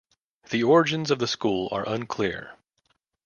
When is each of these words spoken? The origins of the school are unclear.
The 0.49 0.63
origins 0.63 1.11
of 1.11 1.19
the 1.19 1.27
school 1.27 1.69
are 1.71 1.87
unclear. 1.87 2.55